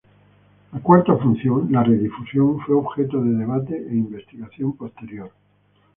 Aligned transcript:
La 0.73 0.79
cuarta 0.79 1.15
función, 1.15 1.71
la 1.71 1.83
redifusión, 1.83 2.59
fue 2.61 2.73
objeto 2.75 3.21
de 3.21 3.35
debate 3.37 3.77
e 3.77 3.93
investigación 3.93 4.75
posterior. 4.75 5.31